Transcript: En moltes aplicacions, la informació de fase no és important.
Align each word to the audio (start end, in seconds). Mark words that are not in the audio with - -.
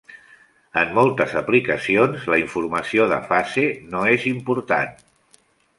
En 0.83 0.95
moltes 0.95 1.35
aplicacions, 1.41 2.25
la 2.35 2.41
informació 2.45 3.07
de 3.15 3.23
fase 3.29 3.69
no 3.95 4.05
és 4.17 4.29
important. 4.37 5.01